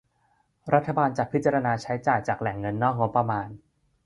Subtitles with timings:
[0.73, 3.47] รัฐบาลจะพิจารณาใช้จ่ายจากแหล่งเงินนอกงบประมาณ